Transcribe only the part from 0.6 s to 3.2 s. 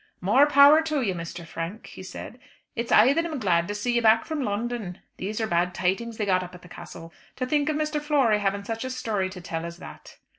to you, Mr. Frank," he said, "it's I